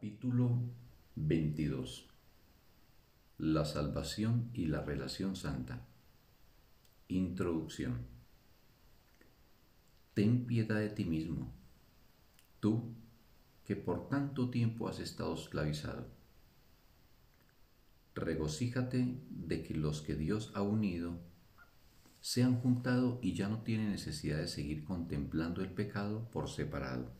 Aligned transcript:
Capítulo 0.00 0.62
22 1.16 2.08
La 3.36 3.66
salvación 3.66 4.48
y 4.54 4.64
la 4.64 4.80
relación 4.80 5.36
santa. 5.36 5.86
Introducción. 7.08 7.98
Ten 10.14 10.46
piedad 10.46 10.76
de 10.76 10.88
ti 10.88 11.04
mismo, 11.04 11.52
tú 12.60 12.94
que 13.66 13.76
por 13.76 14.08
tanto 14.08 14.48
tiempo 14.48 14.88
has 14.88 15.00
estado 15.00 15.34
esclavizado. 15.34 16.06
Regocíjate 18.14 19.18
de 19.28 19.62
que 19.62 19.74
los 19.74 20.00
que 20.00 20.14
Dios 20.14 20.50
ha 20.54 20.62
unido 20.62 21.20
se 22.22 22.42
han 22.42 22.58
juntado 22.58 23.18
y 23.20 23.34
ya 23.34 23.50
no 23.50 23.60
tienen 23.60 23.90
necesidad 23.90 24.38
de 24.38 24.48
seguir 24.48 24.82
contemplando 24.82 25.60
el 25.60 25.68
pecado 25.68 26.26
por 26.30 26.48
separado 26.48 27.19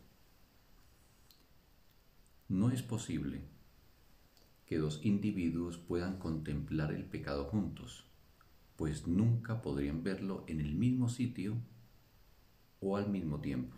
no 2.51 2.73
es 2.73 2.83
posible 2.83 3.43
que 4.67 4.79
dos 4.79 5.01
individuos 5.05 5.79
puedan 5.79 6.19
contemplar 6.19 6.93
el 6.93 7.05
pecado 7.05 7.45
juntos, 7.45 8.07
pues 8.75 9.07
nunca 9.07 9.63
podrían 9.63 10.03
verlo 10.03 10.45
en 10.49 10.61
el 10.61 10.75
mismo 10.75 11.09
sitio 11.09 11.57
o 12.81 12.97
al 12.97 13.09
mismo 13.09 13.41
tiempo. 13.41 13.77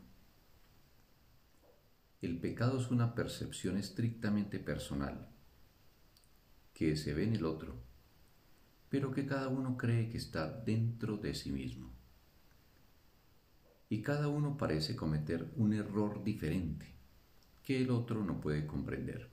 El 2.22 2.38
pecado 2.38 2.80
es 2.80 2.90
una 2.90 3.14
percepción 3.14 3.76
estrictamente 3.76 4.58
personal, 4.58 5.28
que 6.72 6.96
se 6.96 7.12
ve 7.12 7.24
en 7.24 7.34
el 7.34 7.44
otro, 7.44 7.76
pero 8.88 9.12
que 9.12 9.26
cada 9.26 9.48
uno 9.48 9.76
cree 9.76 10.08
que 10.08 10.16
está 10.16 10.50
dentro 10.50 11.18
de 11.18 11.34
sí 11.34 11.52
mismo. 11.52 11.92
Y 13.90 14.00
cada 14.00 14.28
uno 14.28 14.56
parece 14.56 14.96
cometer 14.96 15.52
un 15.56 15.74
error 15.74 16.24
diferente 16.24 17.01
que 17.62 17.80
el 17.80 17.90
otro 17.90 18.24
no 18.24 18.40
puede 18.40 18.66
comprender. 18.66 19.30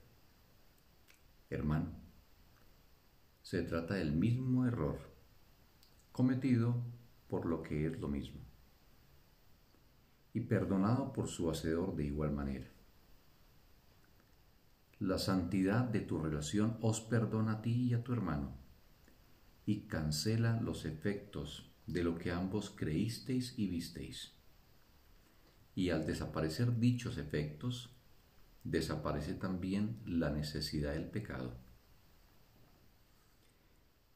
Hermano, 1.48 1.90
se 3.42 3.62
trata 3.62 3.94
del 3.94 4.12
mismo 4.12 4.66
error 4.66 4.98
cometido 6.12 6.76
por 7.28 7.46
lo 7.46 7.62
que 7.62 7.86
es 7.86 7.98
lo 8.00 8.08
mismo 8.08 8.40
y 10.32 10.40
perdonado 10.40 11.12
por 11.12 11.26
su 11.26 11.50
hacedor 11.50 11.96
de 11.96 12.04
igual 12.04 12.32
manera. 12.32 12.68
La 15.00 15.18
santidad 15.18 15.84
de 15.84 16.00
tu 16.00 16.18
relación 16.18 16.76
os 16.82 17.00
perdona 17.00 17.52
a 17.52 17.62
ti 17.62 17.88
y 17.88 17.94
a 17.94 18.04
tu 18.04 18.12
hermano 18.12 18.52
y 19.66 19.82
cancela 19.82 20.60
los 20.60 20.84
efectos 20.84 21.70
de 21.86 22.04
lo 22.04 22.18
que 22.18 22.30
ambos 22.30 22.70
creísteis 22.70 23.58
y 23.58 23.66
visteis. 23.66 24.32
Y 25.74 25.90
al 25.90 26.06
desaparecer 26.06 26.78
dichos 26.78 27.18
efectos, 27.18 27.90
desaparece 28.64 29.34
también 29.34 30.00
la 30.04 30.30
necesidad 30.30 30.92
del 30.92 31.10
pecado. 31.10 31.56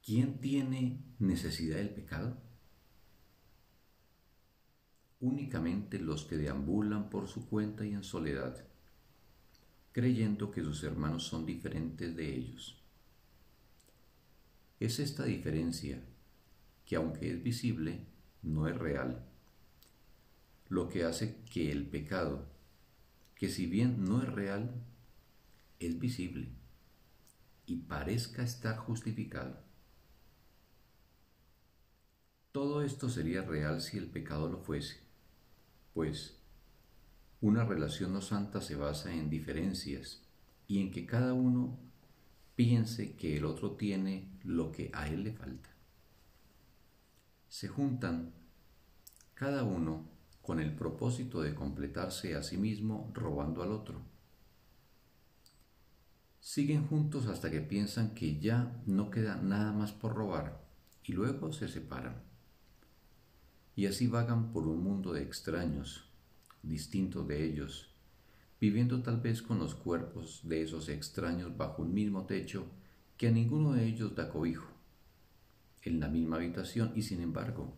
¿Quién 0.02 0.38
tiene 0.38 1.02
necesidad 1.18 1.76
del 1.76 1.90
pecado? 1.90 2.36
Únicamente 5.20 5.98
los 5.98 6.24
que 6.24 6.36
deambulan 6.36 7.08
por 7.08 7.26
su 7.26 7.48
cuenta 7.48 7.86
y 7.86 7.94
en 7.94 8.04
soledad, 8.04 8.66
creyendo 9.92 10.50
que 10.50 10.62
sus 10.62 10.82
hermanos 10.84 11.22
son 11.22 11.46
diferentes 11.46 12.14
de 12.14 12.36
ellos. 12.36 12.82
Es 14.78 14.98
esta 14.98 15.24
diferencia, 15.24 16.04
que 16.84 16.96
aunque 16.96 17.30
es 17.30 17.42
visible, 17.42 18.04
no 18.42 18.68
es 18.68 18.76
real, 18.76 19.24
lo 20.68 20.88
que 20.88 21.04
hace 21.04 21.42
que 21.50 21.70
el 21.70 21.86
pecado 21.86 22.46
que 23.44 23.50
si 23.50 23.66
bien 23.66 24.06
no 24.06 24.22
es 24.22 24.28
real, 24.30 24.72
es 25.78 25.98
visible 25.98 26.48
y 27.66 27.76
parezca 27.76 28.42
estar 28.42 28.78
justificado. 28.78 29.58
Todo 32.52 32.80
esto 32.80 33.10
sería 33.10 33.42
real 33.42 33.82
si 33.82 33.98
el 33.98 34.06
pecado 34.06 34.48
lo 34.48 34.60
fuese, 34.60 35.02
pues 35.92 36.38
una 37.42 37.66
relación 37.66 38.14
no 38.14 38.22
santa 38.22 38.62
se 38.62 38.76
basa 38.76 39.12
en 39.12 39.28
diferencias 39.28 40.22
y 40.66 40.80
en 40.80 40.90
que 40.90 41.04
cada 41.04 41.34
uno 41.34 41.78
piense 42.56 43.14
que 43.14 43.36
el 43.36 43.44
otro 43.44 43.72
tiene 43.72 44.30
lo 44.42 44.72
que 44.72 44.90
a 44.94 45.06
él 45.06 45.22
le 45.22 45.34
falta. 45.34 45.68
Se 47.50 47.68
juntan 47.68 48.32
cada 49.34 49.64
uno 49.64 50.13
con 50.44 50.60
el 50.60 50.74
propósito 50.74 51.40
de 51.40 51.54
completarse 51.54 52.34
a 52.34 52.42
sí 52.42 52.58
mismo 52.58 53.10
robando 53.14 53.62
al 53.62 53.72
otro. 53.72 54.02
Siguen 56.38 56.86
juntos 56.86 57.26
hasta 57.28 57.50
que 57.50 57.62
piensan 57.62 58.14
que 58.14 58.38
ya 58.38 58.78
no 58.84 59.10
queda 59.10 59.36
nada 59.36 59.72
más 59.72 59.92
por 59.92 60.14
robar 60.14 60.62
y 61.02 61.14
luego 61.14 61.50
se 61.50 61.66
separan. 61.66 62.22
Y 63.74 63.86
así 63.86 64.06
vagan 64.06 64.52
por 64.52 64.68
un 64.68 64.84
mundo 64.84 65.14
de 65.14 65.22
extraños, 65.22 66.10
distintos 66.62 67.26
de 67.26 67.42
ellos, 67.42 67.94
viviendo 68.60 69.02
tal 69.02 69.22
vez 69.22 69.40
con 69.40 69.58
los 69.58 69.74
cuerpos 69.74 70.42
de 70.44 70.60
esos 70.62 70.90
extraños 70.90 71.56
bajo 71.56 71.80
un 71.80 71.94
mismo 71.94 72.26
techo 72.26 72.66
que 73.16 73.28
a 73.28 73.30
ninguno 73.30 73.72
de 73.72 73.86
ellos 73.86 74.14
da 74.14 74.28
cobijo, 74.28 74.68
en 75.80 76.00
la 76.00 76.08
misma 76.08 76.36
habitación 76.36 76.92
y 76.94 77.00
sin 77.00 77.22
embargo 77.22 77.74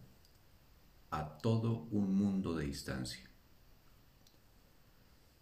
a 1.11 1.39
todo 1.39 1.87
un 1.91 2.15
mundo 2.15 2.57
de 2.57 2.67
distancia. 2.67 3.29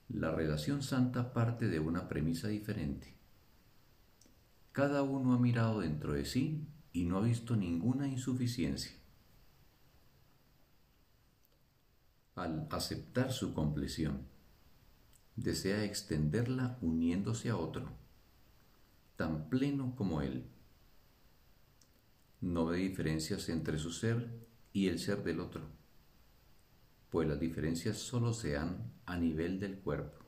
La 0.08 0.30
relación 0.30 0.82
santa 0.82 1.32
parte 1.32 1.68
de 1.68 1.80
una 1.80 2.08
premisa 2.08 2.48
diferente. 2.48 3.14
Cada 4.72 5.02
uno 5.02 5.34
ha 5.34 5.38
mirado 5.38 5.80
dentro 5.80 6.12
de 6.12 6.24
sí 6.24 6.66
y 6.92 7.04
no 7.04 7.18
ha 7.18 7.22
visto 7.22 7.56
ninguna 7.56 8.06
insuficiencia. 8.06 8.92
Al 12.34 12.66
aceptar 12.70 13.32
su 13.32 13.54
compleción, 13.54 14.26
desea 15.36 15.84
extenderla 15.84 16.78
uniéndose 16.80 17.50
a 17.50 17.56
otro, 17.56 17.88
tan 19.16 19.48
pleno 19.48 19.94
como 19.96 20.20
él. 20.20 20.44
No 22.40 22.66
ve 22.66 22.78
diferencias 22.78 23.48
entre 23.48 23.78
su 23.78 23.90
ser 23.90 24.28
y 24.74 24.88
el 24.88 24.98
ser 24.98 25.22
del 25.22 25.38
otro, 25.38 25.62
pues 27.08 27.28
las 27.28 27.38
diferencias 27.38 27.96
solo 27.96 28.32
se 28.32 28.52
dan 28.52 28.92
a 29.06 29.16
nivel 29.16 29.60
del 29.60 29.78
cuerpo. 29.78 30.18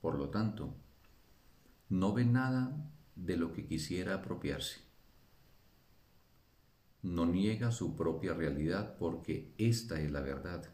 Por 0.00 0.18
lo 0.18 0.28
tanto, 0.28 0.74
no 1.88 2.12
ve 2.12 2.24
nada 2.24 2.90
de 3.14 3.36
lo 3.36 3.52
que 3.52 3.64
quisiera 3.64 4.14
apropiarse. 4.14 4.80
No 7.02 7.24
niega 7.24 7.70
su 7.70 7.94
propia 7.94 8.34
realidad 8.34 8.96
porque 8.98 9.54
esta 9.56 10.00
es 10.00 10.10
la 10.10 10.20
verdad. 10.20 10.68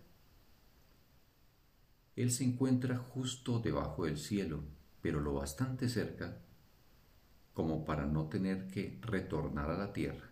Él 2.17 2.31
se 2.31 2.45
encuentra 2.45 2.97
justo 2.97 3.59
debajo 3.59 4.07
del 4.07 4.17
cielo, 4.17 4.65
pero 5.03 5.21
lo 5.21 5.35
bastante 5.35 5.87
cerca 5.91 6.39
como 7.53 7.85
para 7.85 8.07
no 8.07 8.29
tener 8.31 8.69
que 8.69 8.99
retornar 9.03 9.71
a 9.71 9.77
la 9.77 9.93
tierra 9.93 10.28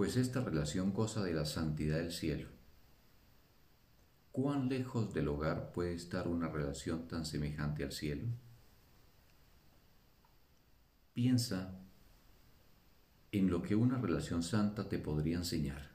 pues 0.00 0.16
esta 0.16 0.40
relación 0.40 0.94
goza 0.94 1.22
de 1.22 1.34
la 1.34 1.44
santidad 1.44 1.98
del 1.98 2.10
cielo. 2.10 2.48
¿Cuán 4.32 4.70
lejos 4.70 5.12
del 5.12 5.28
hogar 5.28 5.72
puede 5.72 5.92
estar 5.92 6.26
una 6.26 6.48
relación 6.48 7.06
tan 7.06 7.26
semejante 7.26 7.84
al 7.84 7.92
cielo? 7.92 8.26
Piensa 11.12 11.78
en 13.30 13.50
lo 13.50 13.60
que 13.60 13.74
una 13.74 13.98
relación 13.98 14.42
santa 14.42 14.88
te 14.88 14.98
podría 14.98 15.36
enseñar. 15.36 15.90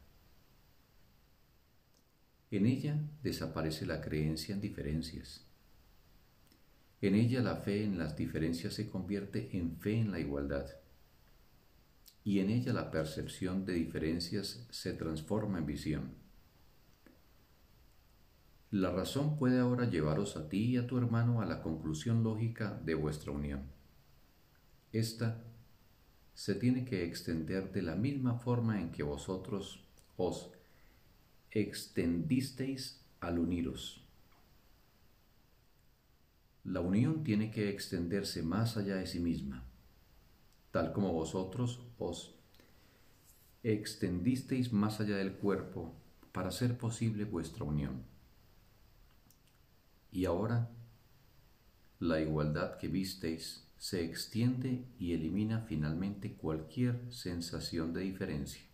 En 2.51 2.67
ella 2.67 3.01
desaparece 3.23 3.87
la 3.87 4.01
creencia 4.01 4.53
en 4.53 4.61
diferencias. 4.61 5.47
En 7.01 7.15
ella 7.15 7.41
la 7.41 7.55
fe 7.55 7.83
en 7.83 7.97
las 7.97 8.15
diferencias 8.15 8.75
se 8.75 8.87
convierte 8.87 9.57
en 9.57 9.75
fe 9.77 9.99
en 9.99 10.11
la 10.11 10.19
igualdad 10.19 10.84
y 12.25 12.39
en 12.39 12.49
ella 12.49 12.73
la 12.73 12.89
percepción 12.89 13.65
de 13.65 13.73
diferencias 13.73 14.65
se 14.71 14.93
transforma 14.93 15.59
en 15.59 15.67
visión. 15.67 16.15
La 18.71 18.91
razón 18.91 19.37
puede 19.37 19.59
ahora 19.59 19.87
llevaros 19.87 20.35
a 20.35 20.49
ti 20.49 20.71
y 20.71 20.77
a 20.77 20.87
tu 20.87 20.97
hermano 20.97 21.41
a 21.41 21.45
la 21.45 21.61
conclusión 21.61 22.23
lógica 22.23 22.81
de 22.83 22.95
vuestra 22.95 23.31
unión. 23.31 23.61
Esta 24.91 25.43
se 26.33 26.55
tiene 26.55 26.83
que 26.83 27.05
extender 27.05 27.71
de 27.71 27.83
la 27.83 27.95
misma 27.95 28.39
forma 28.39 28.81
en 28.81 28.91
que 28.91 29.03
vosotros 29.03 29.87
os 30.17 30.49
extendisteis 31.51 33.05
al 33.19 33.37
uniros. 33.37 34.03
La 36.63 36.81
unión 36.81 37.23
tiene 37.23 37.51
que 37.51 37.69
extenderse 37.69 38.41
más 38.41 38.77
allá 38.77 38.95
de 38.95 39.05
sí 39.05 39.19
misma 39.19 39.63
tal 40.75 40.91
como 40.91 41.13
vosotros 41.13 41.79
os 41.97 42.35
extendisteis 43.63 44.73
más 44.73 44.99
allá 44.99 45.15
del 45.15 45.37
cuerpo 45.37 45.93
para 46.33 46.49
hacer 46.49 46.77
posible 46.77 47.23
vuestra 47.23 47.63
unión. 47.63 48.03
Y 50.11 50.25
ahora 50.25 50.69
la 51.99 52.19
igualdad 52.19 52.77
que 52.77 52.89
visteis 52.89 53.65
se 53.77 54.03
extiende 54.03 54.85
y 54.99 55.13
elimina 55.13 55.61
finalmente 55.61 56.33
cualquier 56.33 57.09
sensación 57.09 57.93
de 57.93 58.01
diferencia. 58.01 58.65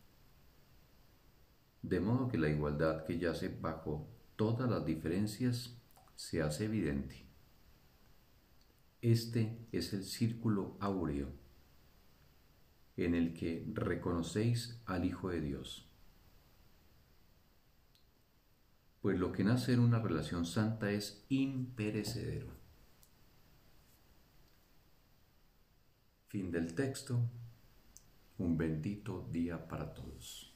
De 1.83 1.99
modo 1.99 2.29
que 2.29 2.39
la 2.39 2.49
igualdad 2.49 3.05
que 3.05 3.19
yace 3.19 3.49
bajo 3.49 4.07
todas 4.35 4.67
las 4.67 4.83
diferencias 4.87 5.77
se 6.15 6.41
hace 6.41 6.65
evidente. 6.65 7.27
Este 9.03 9.67
es 9.71 9.93
el 9.93 10.03
círculo 10.03 10.77
áureo 10.79 11.40
en 13.05 13.15
el 13.15 13.33
que 13.33 13.65
reconocéis 13.73 14.81
al 14.85 15.05
Hijo 15.05 15.29
de 15.29 15.41
Dios. 15.41 15.87
Pues 19.01 19.17
lo 19.17 19.31
que 19.31 19.43
nace 19.43 19.73
en 19.73 19.79
una 19.79 19.99
relación 19.99 20.45
santa 20.45 20.91
es 20.91 21.25
imperecedero. 21.29 22.47
Fin 26.27 26.51
del 26.51 26.75
texto. 26.75 27.19
Un 28.37 28.57
bendito 28.57 29.27
día 29.31 29.67
para 29.67 29.93
todos. 29.93 30.50